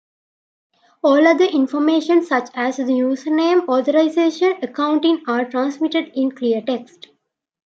[1.03, 7.09] All other information such as the username, authorization, accounting are transmitted in clear text.